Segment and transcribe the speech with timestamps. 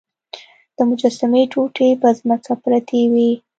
[0.75, 3.31] د مجسمې ټوټې په ځمکه پرتې وې.